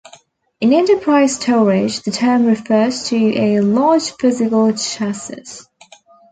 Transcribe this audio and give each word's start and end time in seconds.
In 0.59 0.73
enterprise 0.73 1.35
storage 1.35 2.01
the 2.01 2.09
term 2.09 2.47
refers 2.47 3.03
to 3.09 3.15
a 3.17 3.59
larger 3.61 4.11
physical 4.19 4.73
chassis. 4.73 5.67